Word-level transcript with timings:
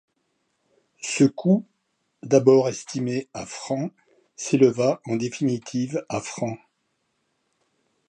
Ce 1.03 1.25
coût 1.25 1.63
d'abord 2.23 2.67
estimé 2.67 3.29
à 3.35 3.45
francs 3.45 3.91
s'éleva 4.35 4.99
en 5.05 5.15
définitive 5.15 6.03
à 6.09 6.19
francs. 6.21 6.59